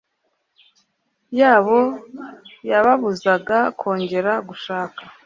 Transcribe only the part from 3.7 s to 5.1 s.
kongera gushaka